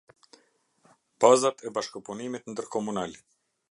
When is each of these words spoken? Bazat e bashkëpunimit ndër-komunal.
Bazat 1.25 1.57
e 1.67 1.75
bashkëpunimit 1.75 2.43
ndër-komunal. 2.51 3.11